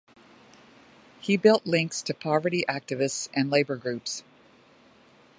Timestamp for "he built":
1.19-1.67